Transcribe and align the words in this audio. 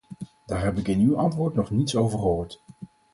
Daar 0.45 0.63
heb 0.63 0.77
ik 0.77 0.87
in 0.87 0.99
uw 0.99 1.17
antwoord 1.17 1.55
nog 1.55 1.69
niets 1.71 1.95
over 1.95 2.19
gehoord. 2.19 2.61